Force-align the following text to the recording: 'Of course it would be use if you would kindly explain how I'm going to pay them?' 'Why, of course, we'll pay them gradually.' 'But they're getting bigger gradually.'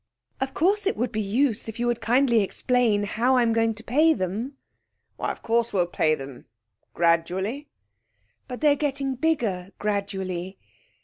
'Of 0.39 0.55
course 0.55 0.87
it 0.87 0.97
would 0.97 1.11
be 1.11 1.21
use 1.21 1.69
if 1.69 1.79
you 1.79 1.85
would 1.85 2.01
kindly 2.01 2.41
explain 2.41 3.03
how 3.03 3.37
I'm 3.37 3.53
going 3.53 3.75
to 3.75 3.83
pay 3.83 4.15
them?' 4.15 4.57
'Why, 5.17 5.31
of 5.31 5.43
course, 5.43 5.71
we'll 5.71 5.85
pay 5.85 6.15
them 6.15 6.47
gradually.' 6.95 7.69
'But 8.47 8.61
they're 8.61 8.75
getting 8.75 9.13
bigger 9.13 9.69
gradually.' 9.77 10.57